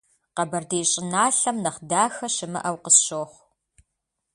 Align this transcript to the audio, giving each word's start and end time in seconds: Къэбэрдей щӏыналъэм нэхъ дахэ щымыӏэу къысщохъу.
Къэбэрдей 0.35 0.85
щӏыналъэм 0.91 1.57
нэхъ 1.63 1.79
дахэ 1.89 2.27
щымыӏэу 2.35 2.77
къысщохъу. 2.83 3.41